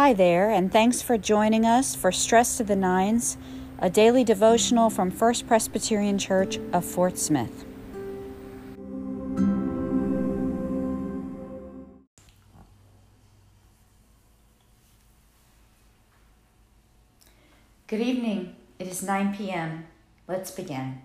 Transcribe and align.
Hi 0.00 0.14
there, 0.14 0.48
and 0.48 0.72
thanks 0.72 1.02
for 1.02 1.18
joining 1.18 1.66
us 1.66 1.94
for 1.94 2.10
Stress 2.10 2.56
to 2.56 2.64
the 2.64 2.74
Nines, 2.74 3.36
a 3.80 3.90
daily 3.90 4.24
devotional 4.24 4.88
from 4.88 5.10
First 5.10 5.46
Presbyterian 5.46 6.16
Church 6.16 6.58
of 6.72 6.86
Fort 6.86 7.18
Smith. 7.18 7.66
Good 17.86 18.00
evening. 18.00 18.56
It 18.78 18.86
is 18.86 19.02
9 19.02 19.36
p.m. 19.36 19.86
Let's 20.26 20.50
begin. 20.50 21.02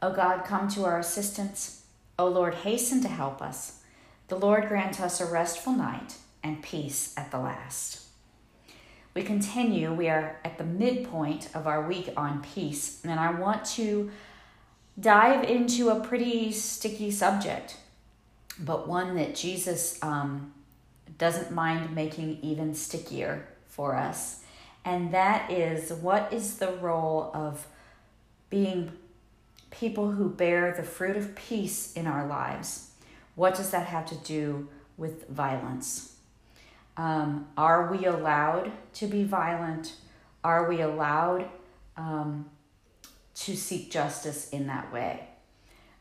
O 0.00 0.12
God, 0.12 0.44
come 0.44 0.68
to 0.68 0.84
our 0.84 1.00
assistance. 1.00 1.82
O 2.16 2.28
Lord, 2.28 2.54
hasten 2.54 3.02
to 3.02 3.08
help 3.08 3.42
us. 3.42 3.80
The 4.28 4.38
Lord 4.38 4.68
grant 4.68 5.00
us 5.00 5.20
a 5.20 5.26
restful 5.26 5.72
night 5.72 6.14
and 6.42 6.62
peace 6.62 7.14
at 7.16 7.30
the 7.30 7.38
last. 7.38 8.04
We 9.14 9.22
continue, 9.22 9.92
we 9.92 10.08
are 10.08 10.38
at 10.44 10.58
the 10.58 10.64
midpoint 10.64 11.48
of 11.54 11.66
our 11.66 11.86
week 11.86 12.10
on 12.16 12.42
peace, 12.42 13.00
and 13.04 13.18
I 13.18 13.32
want 13.32 13.64
to 13.76 14.10
dive 14.98 15.44
into 15.44 15.90
a 15.90 16.00
pretty 16.00 16.52
sticky 16.52 17.10
subject, 17.10 17.76
but 18.60 18.86
one 18.86 19.16
that 19.16 19.34
Jesus 19.34 19.98
um, 20.02 20.52
doesn't 21.16 21.50
mind 21.50 21.94
making 21.94 22.38
even 22.42 22.74
stickier 22.74 23.48
for 23.66 23.96
us. 23.96 24.42
And 24.84 25.12
that 25.12 25.50
is 25.50 25.92
what 25.92 26.32
is 26.32 26.58
the 26.58 26.72
role 26.72 27.30
of 27.34 27.66
being 28.50 28.92
people 29.70 30.12
who 30.12 30.28
bear 30.28 30.72
the 30.72 30.82
fruit 30.82 31.16
of 31.16 31.34
peace 31.34 31.92
in 31.94 32.06
our 32.06 32.26
lives? 32.26 32.90
What 33.34 33.54
does 33.54 33.70
that 33.70 33.86
have 33.86 34.06
to 34.06 34.14
do 34.16 34.68
with 34.96 35.28
violence? 35.28 36.17
Um, 36.98 37.46
are 37.56 37.90
we 37.90 38.04
allowed 38.04 38.72
to 38.94 39.06
be 39.06 39.24
violent? 39.24 39.94
Are 40.44 40.68
we 40.68 40.80
allowed 40.80 41.48
um, 41.96 42.50
to 43.36 43.56
seek 43.56 43.90
justice 43.90 44.50
in 44.50 44.66
that 44.66 44.92
way? 44.92 45.28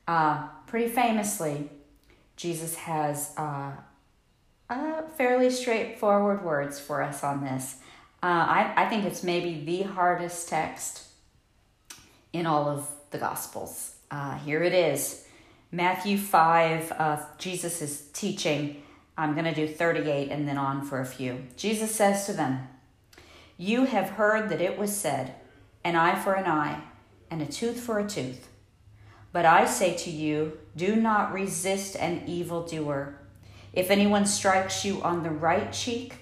Uh, 0.07 0.47
pretty 0.65 0.89
famously, 0.89 1.69
Jesus 2.35 2.75
has 2.75 3.33
uh, 3.37 3.71
fairly 5.15 5.51
straightforward 5.51 6.43
words 6.43 6.79
for 6.79 7.03
us 7.03 7.23
on 7.23 7.43
this. 7.43 7.75
Uh, 8.23 8.25
I, 8.25 8.73
I 8.75 8.89
think 8.89 9.05
it's 9.05 9.23
maybe 9.23 9.63
the 9.63 9.83
hardest 9.83 10.49
text 10.49 11.03
in 12.33 12.47
all 12.47 12.67
of 12.67 12.89
the 13.11 13.19
Gospels. 13.19 13.93
Uh, 14.09 14.37
here 14.39 14.63
it 14.63 14.73
is 14.73 15.27
Matthew 15.71 16.17
5, 16.17 16.91
uh, 16.93 17.17
Jesus 17.37 17.81
is 17.81 18.07
teaching 18.13 18.81
I'm 19.17 19.33
going 19.33 19.45
to 19.45 19.53
do 19.53 19.67
38 19.67 20.29
and 20.29 20.47
then 20.47 20.57
on 20.57 20.85
for 20.85 21.01
a 21.01 21.05
few. 21.05 21.45
Jesus 21.55 21.95
says 21.95 22.25
to 22.27 22.33
them, 22.33 22.67
You 23.57 23.85
have 23.85 24.11
heard 24.11 24.49
that 24.49 24.61
it 24.61 24.77
was 24.77 24.95
said, 24.95 25.33
an 25.83 25.95
eye 25.95 26.21
for 26.21 26.33
an 26.33 26.45
eye, 26.45 26.81
and 27.31 27.41
a 27.41 27.45
tooth 27.45 27.79
for 27.79 27.97
a 27.97 28.07
tooth. 28.07 28.47
But 29.31 29.45
I 29.45 29.65
say 29.65 29.95
to 29.97 30.09
you, 30.09 30.59
do 30.75 30.95
not 30.95 31.33
resist 31.33 31.95
an 31.95 32.23
evildoer. 32.27 33.19
If 33.73 33.91
anyone 33.91 34.25
strikes 34.25 34.85
you 34.85 35.01
on 35.01 35.23
the 35.23 35.29
right 35.29 35.71
cheek, 35.73 36.15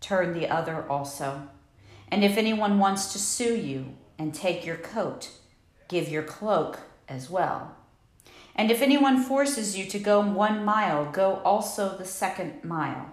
turn 0.00 0.34
the 0.34 0.48
other 0.48 0.88
also. 0.90 1.48
And 2.10 2.24
if 2.24 2.36
anyone 2.36 2.78
wants 2.78 3.12
to 3.12 3.18
sue 3.18 3.56
you 3.56 3.94
and 4.18 4.34
take 4.34 4.64
your 4.64 4.76
coat, 4.76 5.30
give 5.88 6.08
your 6.08 6.22
cloak 6.22 6.80
as 7.08 7.30
well. 7.30 7.77
And 8.58 8.72
if 8.72 8.82
anyone 8.82 9.22
forces 9.22 9.78
you 9.78 9.86
to 9.86 10.00
go 10.00 10.20
one 10.20 10.64
mile, 10.64 11.04
go 11.12 11.40
also 11.44 11.96
the 11.96 12.04
second 12.04 12.64
mile. 12.64 13.12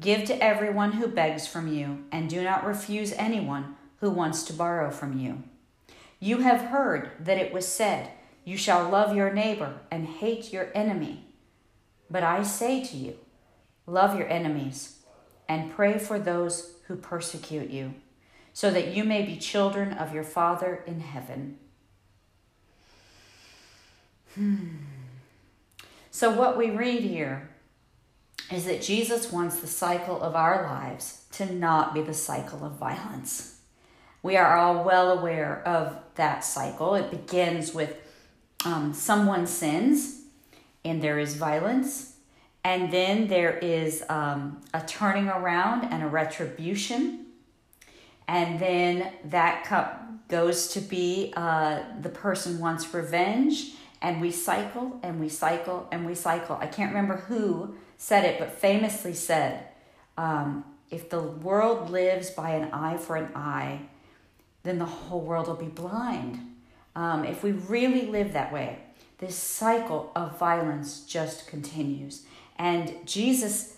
Give 0.00 0.24
to 0.26 0.42
everyone 0.42 0.92
who 0.92 1.08
begs 1.08 1.48
from 1.48 1.66
you, 1.66 2.04
and 2.12 2.30
do 2.30 2.44
not 2.44 2.64
refuse 2.64 3.12
anyone 3.14 3.74
who 3.96 4.10
wants 4.10 4.44
to 4.44 4.52
borrow 4.52 4.92
from 4.92 5.18
you. 5.18 5.42
You 6.20 6.38
have 6.38 6.70
heard 6.70 7.10
that 7.18 7.36
it 7.36 7.52
was 7.52 7.66
said, 7.66 8.12
You 8.44 8.56
shall 8.56 8.88
love 8.88 9.16
your 9.16 9.32
neighbor 9.32 9.80
and 9.90 10.06
hate 10.06 10.52
your 10.52 10.68
enemy. 10.72 11.24
But 12.08 12.22
I 12.22 12.44
say 12.44 12.84
to 12.84 12.96
you, 12.96 13.16
love 13.86 14.16
your 14.16 14.28
enemies 14.28 15.00
and 15.48 15.72
pray 15.72 15.98
for 15.98 16.18
those 16.18 16.74
who 16.86 16.94
persecute 16.94 17.70
you, 17.70 17.94
so 18.52 18.70
that 18.70 18.94
you 18.94 19.02
may 19.02 19.22
be 19.22 19.36
children 19.36 19.92
of 19.92 20.14
your 20.14 20.24
Father 20.24 20.84
in 20.86 21.00
heaven. 21.00 21.58
Hmm. 24.34 24.66
So, 26.10 26.30
what 26.30 26.56
we 26.56 26.70
read 26.70 27.02
here 27.02 27.50
is 28.50 28.64
that 28.64 28.82
Jesus 28.82 29.30
wants 29.30 29.60
the 29.60 29.66
cycle 29.66 30.20
of 30.20 30.34
our 30.34 30.64
lives 30.64 31.24
to 31.32 31.52
not 31.52 31.94
be 31.94 32.02
the 32.02 32.14
cycle 32.14 32.64
of 32.64 32.72
violence. 32.72 33.60
We 34.22 34.36
are 34.36 34.56
all 34.56 34.84
well 34.84 35.18
aware 35.18 35.66
of 35.66 35.96
that 36.16 36.44
cycle. 36.44 36.94
It 36.94 37.10
begins 37.10 37.72
with 37.72 37.96
um, 38.64 38.92
someone 38.92 39.46
sins, 39.46 40.22
and 40.84 41.00
there 41.02 41.18
is 41.18 41.36
violence, 41.36 42.16
and 42.64 42.92
then 42.92 43.28
there 43.28 43.56
is 43.58 44.04
um, 44.08 44.60
a 44.74 44.82
turning 44.82 45.28
around 45.28 45.84
and 45.84 46.02
a 46.02 46.06
retribution, 46.06 47.26
and 48.28 48.60
then 48.60 49.12
that 49.24 49.64
cup 49.64 50.28
goes 50.28 50.68
to 50.68 50.80
be 50.80 51.32
uh, 51.36 51.82
the 52.00 52.08
person 52.08 52.58
wants 52.60 52.92
revenge 52.92 53.72
and 54.02 54.20
we 54.20 54.30
cycle 54.30 54.98
and 55.02 55.20
we 55.20 55.28
cycle 55.28 55.86
and 55.92 56.06
we 56.06 56.14
cycle. 56.14 56.56
I 56.60 56.66
can't 56.66 56.94
remember 56.94 57.16
who 57.16 57.74
said 57.96 58.24
it, 58.24 58.38
but 58.38 58.52
famously 58.52 59.12
said, 59.12 59.66
um, 60.16 60.64
if 60.90 61.10
the 61.10 61.20
world 61.20 61.90
lives 61.90 62.30
by 62.30 62.50
an 62.50 62.70
eye 62.72 62.96
for 62.96 63.16
an 63.16 63.30
eye, 63.34 63.82
then 64.62 64.78
the 64.78 64.86
whole 64.86 65.20
world 65.20 65.46
will 65.46 65.54
be 65.54 65.66
blind. 65.66 66.38
Um, 66.96 67.24
if 67.24 67.42
we 67.42 67.52
really 67.52 68.06
live 68.06 68.32
that 68.32 68.52
way, 68.52 68.78
this 69.18 69.36
cycle 69.36 70.10
of 70.16 70.38
violence 70.38 71.04
just 71.06 71.46
continues. 71.46 72.24
And 72.58 72.94
Jesus 73.06 73.76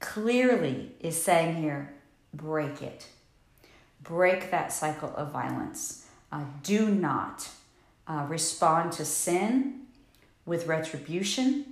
clearly 0.00 0.92
is 1.00 1.20
saying 1.20 1.56
here 1.56 1.94
break 2.32 2.82
it. 2.82 3.06
Break 4.02 4.50
that 4.50 4.72
cycle 4.72 5.14
of 5.16 5.32
violence. 5.32 6.06
Uh, 6.30 6.44
do 6.62 6.88
not 6.88 7.48
uh, 8.06 8.26
respond 8.28 8.92
to 8.92 9.04
sin 9.04 9.80
with 10.46 10.66
retribution, 10.66 11.64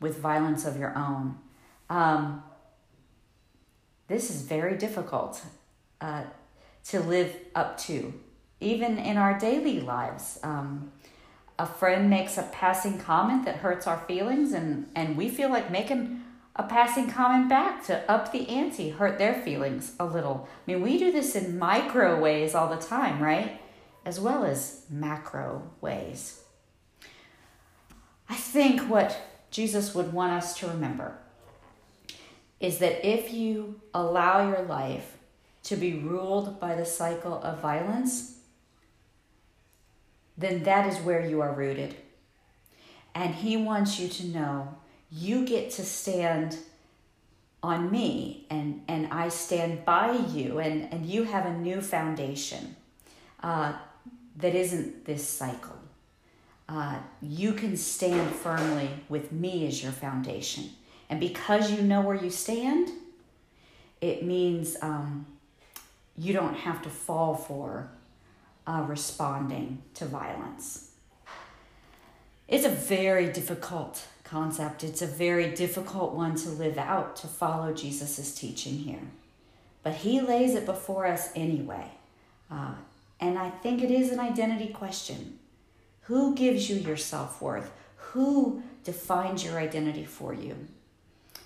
with 0.00 0.18
violence 0.18 0.64
of 0.64 0.78
your 0.78 0.96
own. 0.96 1.36
Um, 1.90 2.42
this 4.08 4.30
is 4.30 4.42
very 4.42 4.76
difficult 4.76 5.42
uh, 6.00 6.24
to 6.86 7.00
live 7.00 7.34
up 7.54 7.76
to, 7.78 8.14
even 8.60 8.98
in 8.98 9.16
our 9.16 9.38
daily 9.38 9.80
lives. 9.80 10.38
Um, 10.42 10.92
a 11.58 11.66
friend 11.66 12.08
makes 12.08 12.38
a 12.38 12.44
passing 12.44 12.98
comment 12.98 13.44
that 13.44 13.56
hurts 13.56 13.86
our 13.86 13.98
feelings, 14.06 14.52
and, 14.52 14.88
and 14.94 15.16
we 15.16 15.28
feel 15.28 15.50
like 15.50 15.70
making 15.70 16.22
a 16.56 16.62
passing 16.62 17.10
comment 17.10 17.48
back 17.48 17.84
to 17.86 18.10
up 18.10 18.32
the 18.32 18.48
ante, 18.48 18.90
hurt 18.90 19.18
their 19.18 19.34
feelings 19.42 19.92
a 20.00 20.06
little. 20.06 20.48
I 20.66 20.72
mean, 20.72 20.82
we 20.82 20.98
do 20.98 21.12
this 21.12 21.34
in 21.36 21.58
micro 21.58 22.18
ways 22.18 22.54
all 22.54 22.68
the 22.68 22.82
time, 22.82 23.22
right? 23.22 23.60
As 24.08 24.18
well 24.18 24.42
as 24.42 24.86
macro 24.88 25.62
ways. 25.82 26.40
I 28.26 28.36
think 28.36 28.80
what 28.88 29.20
Jesus 29.50 29.94
would 29.94 30.14
want 30.14 30.32
us 30.32 30.56
to 30.60 30.66
remember 30.66 31.18
is 32.58 32.78
that 32.78 33.06
if 33.06 33.34
you 33.34 33.78
allow 33.92 34.48
your 34.48 34.62
life 34.62 35.18
to 35.64 35.76
be 35.76 35.92
ruled 35.92 36.58
by 36.58 36.74
the 36.74 36.86
cycle 36.86 37.34
of 37.42 37.60
violence, 37.60 38.38
then 40.38 40.62
that 40.62 40.90
is 40.90 41.04
where 41.04 41.28
you 41.28 41.42
are 41.42 41.52
rooted. 41.52 41.94
And 43.14 43.34
He 43.34 43.58
wants 43.58 44.00
you 44.00 44.08
to 44.08 44.26
know 44.26 44.74
you 45.10 45.44
get 45.44 45.70
to 45.72 45.84
stand 45.84 46.56
on 47.62 47.90
me 47.90 48.46
and, 48.48 48.80
and 48.88 49.08
I 49.12 49.28
stand 49.28 49.84
by 49.84 50.12
you, 50.12 50.60
and, 50.60 50.90
and 50.94 51.04
you 51.04 51.24
have 51.24 51.44
a 51.44 51.52
new 51.52 51.82
foundation. 51.82 52.74
Uh, 53.42 53.74
that 54.38 54.54
isn't 54.54 55.04
this 55.04 55.26
cycle. 55.26 55.76
Uh, 56.68 56.96
you 57.22 57.52
can 57.52 57.76
stand 57.76 58.30
firmly 58.34 58.90
with 59.08 59.32
me 59.32 59.66
as 59.66 59.82
your 59.82 59.92
foundation. 59.92 60.70
And 61.08 61.18
because 61.18 61.70
you 61.70 61.82
know 61.82 62.02
where 62.02 62.16
you 62.16 62.30
stand, 62.30 62.90
it 64.00 64.22
means 64.22 64.76
um, 64.82 65.26
you 66.16 66.32
don't 66.32 66.54
have 66.54 66.82
to 66.82 66.90
fall 66.90 67.34
for 67.34 67.88
uh, 68.66 68.84
responding 68.86 69.82
to 69.94 70.04
violence. 70.04 70.90
It's 72.46 72.66
a 72.66 72.70
very 72.70 73.32
difficult 73.32 74.06
concept. 74.24 74.84
It's 74.84 75.02
a 75.02 75.06
very 75.06 75.54
difficult 75.54 76.14
one 76.14 76.34
to 76.36 76.50
live 76.50 76.76
out, 76.76 77.16
to 77.16 77.26
follow 77.26 77.72
Jesus' 77.72 78.34
teaching 78.34 78.74
here. 78.74 79.08
But 79.82 79.94
he 79.94 80.20
lays 80.20 80.54
it 80.54 80.66
before 80.66 81.06
us 81.06 81.30
anyway. 81.34 81.86
Uh, 82.50 82.72
and 83.20 83.38
I 83.38 83.50
think 83.50 83.82
it 83.82 83.90
is 83.90 84.10
an 84.10 84.20
identity 84.20 84.68
question. 84.68 85.38
Who 86.02 86.34
gives 86.34 86.70
you 86.70 86.76
your 86.76 86.96
self 86.96 87.42
worth? 87.42 87.70
Who 88.12 88.62
defines 88.84 89.44
your 89.44 89.58
identity 89.58 90.04
for 90.04 90.32
you? 90.32 90.68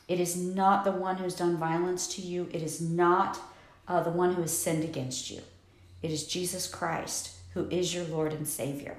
It 0.09 0.21
is 0.21 0.37
not 0.37 0.85
the 0.85 0.93
one 0.93 1.17
who's 1.17 1.35
done 1.35 1.57
violence 1.57 2.07
to 2.15 2.23
you. 2.23 2.49
It 2.53 2.63
is 2.63 2.81
not 2.81 3.41
uh, 3.89 4.03
the 4.03 4.11
one 4.11 4.35
who 4.35 4.43
has 4.43 4.57
sinned 4.57 4.85
against 4.85 5.31
you. 5.31 5.41
It 6.03 6.11
is 6.11 6.27
Jesus 6.27 6.69
Christ 6.69 7.37
who 7.55 7.69
is 7.69 7.95
your 7.95 8.05
Lord 8.05 8.33
and 8.33 8.47
Savior. 8.47 8.97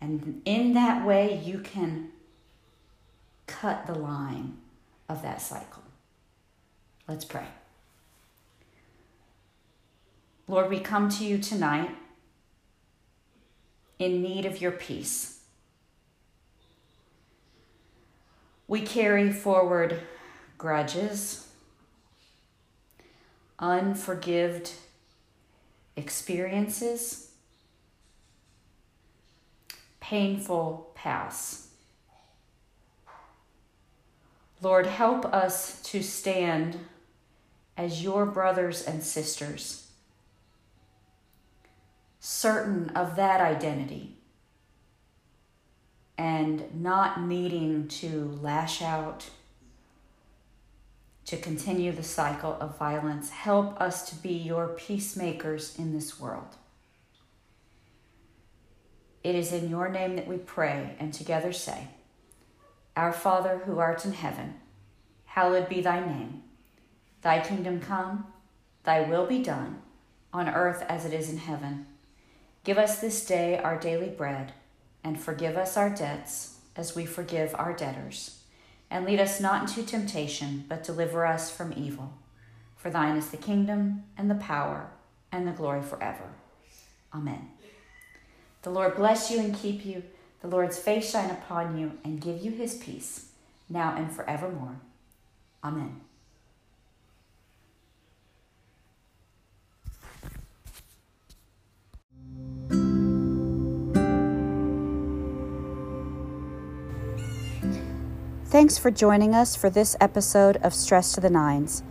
And 0.00 0.42
in 0.44 0.74
that 0.74 1.06
way, 1.06 1.40
you 1.44 1.58
can 1.58 2.10
cut 3.46 3.86
the 3.86 3.94
line 3.94 4.56
of 5.08 5.22
that 5.22 5.40
cycle. 5.40 5.82
Let's 7.08 7.24
pray. 7.24 7.46
Lord, 10.48 10.70
we 10.70 10.78
come 10.78 11.08
to 11.10 11.24
you 11.24 11.38
tonight 11.38 11.90
in 13.98 14.22
need 14.22 14.46
of 14.46 14.60
your 14.60 14.72
peace. 14.72 15.40
We 18.68 18.82
carry 18.82 19.32
forward 19.32 20.00
grudges, 20.58 21.48
unforgived 23.58 24.72
experiences, 25.96 27.30
painful 30.00 30.92
past. 30.94 31.66
Lord, 34.62 34.86
help 34.86 35.24
us 35.26 35.82
to 35.82 36.02
stand 36.02 36.78
as 37.76 38.02
your 38.02 38.26
brothers 38.26 38.82
and 38.82 39.02
sisters, 39.02 39.85
certain 42.28 42.90
of 42.96 43.14
that 43.14 43.40
identity 43.40 44.16
and 46.18 46.64
not 46.74 47.20
needing 47.20 47.86
to 47.86 48.36
lash 48.42 48.82
out, 48.82 49.30
to 51.24 51.36
continue 51.36 51.92
the 51.92 52.02
cycle 52.02 52.56
of 52.58 52.76
violence. 52.76 53.30
Help 53.30 53.80
us 53.80 54.10
to 54.10 54.16
be 54.16 54.32
your 54.32 54.66
peacemakers 54.66 55.78
in 55.78 55.92
this 55.92 56.18
world. 56.18 56.56
It 59.22 59.36
is 59.36 59.52
in 59.52 59.70
your 59.70 59.88
name 59.88 60.16
that 60.16 60.26
we 60.26 60.38
pray 60.38 60.96
and 60.98 61.14
together 61.14 61.52
say, 61.52 61.86
Our 62.96 63.12
Father 63.12 63.58
who 63.66 63.78
art 63.78 64.04
in 64.04 64.12
heaven, 64.12 64.54
hallowed 65.26 65.68
be 65.68 65.80
thy 65.80 66.00
name. 66.00 66.42
Thy 67.22 67.38
kingdom 67.38 67.78
come, 67.78 68.26
thy 68.82 69.02
will 69.02 69.26
be 69.26 69.44
done, 69.44 69.80
on 70.32 70.48
earth 70.48 70.84
as 70.88 71.04
it 71.04 71.12
is 71.12 71.30
in 71.30 71.38
heaven. 71.38 71.86
Give 72.66 72.78
us 72.78 72.98
this 72.98 73.24
day 73.24 73.56
our 73.58 73.78
daily 73.78 74.08
bread 74.08 74.50
and 75.04 75.20
forgive 75.20 75.56
us 75.56 75.76
our 75.76 75.88
debts 75.88 76.58
as 76.74 76.96
we 76.96 77.06
forgive 77.06 77.54
our 77.54 77.72
debtors. 77.72 78.40
And 78.90 79.06
lead 79.06 79.20
us 79.20 79.40
not 79.40 79.62
into 79.62 79.88
temptation, 79.88 80.64
but 80.68 80.82
deliver 80.82 81.24
us 81.24 81.48
from 81.48 81.72
evil. 81.76 82.14
For 82.76 82.90
thine 82.90 83.16
is 83.16 83.28
the 83.28 83.36
kingdom, 83.36 84.02
and 84.18 84.28
the 84.28 84.34
power, 84.34 84.88
and 85.30 85.46
the 85.46 85.52
glory 85.52 85.80
forever. 85.80 86.32
Amen. 87.14 87.50
The 88.62 88.70
Lord 88.70 88.96
bless 88.96 89.30
you 89.30 89.38
and 89.38 89.54
keep 89.54 89.84
you. 89.86 90.02
The 90.40 90.48
Lord's 90.48 90.76
face 90.76 91.08
shine 91.08 91.30
upon 91.30 91.78
you 91.78 91.92
and 92.02 92.20
give 92.20 92.42
you 92.42 92.50
his 92.50 92.74
peace, 92.74 93.28
now 93.68 93.94
and 93.96 94.10
forevermore. 94.10 94.80
Amen. 95.62 96.00
Thanks 108.56 108.78
for 108.78 108.90
joining 108.90 109.34
us 109.34 109.54
for 109.54 109.68
this 109.68 109.96
episode 110.00 110.56
of 110.62 110.72
Stress 110.72 111.12
to 111.12 111.20
the 111.20 111.28
Nines. 111.28 111.82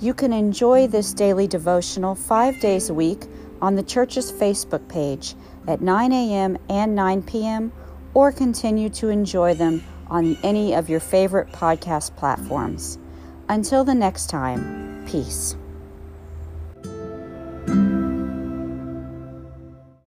You 0.00 0.14
can 0.14 0.32
enjoy 0.32 0.86
this 0.86 1.12
daily 1.12 1.46
devotional 1.46 2.14
five 2.14 2.58
days 2.58 2.88
a 2.88 2.94
week 2.94 3.24
on 3.60 3.74
the 3.74 3.82
church's 3.82 4.32
Facebook 4.32 4.88
page 4.88 5.34
at 5.68 5.82
9 5.82 6.12
a.m. 6.12 6.56
and 6.70 6.94
9 6.94 7.22
p.m., 7.24 7.70
or 8.14 8.32
continue 8.32 8.88
to 8.88 9.10
enjoy 9.10 9.52
them 9.52 9.84
on 10.08 10.38
any 10.42 10.74
of 10.74 10.88
your 10.88 11.00
favorite 11.00 11.52
podcast 11.52 12.16
platforms. 12.16 12.98
Until 13.50 13.84
the 13.84 13.94
next 13.94 14.30
time, 14.30 15.04
peace. 15.06 15.54